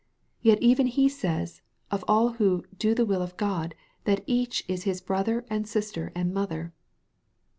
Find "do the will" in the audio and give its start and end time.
2.79-3.21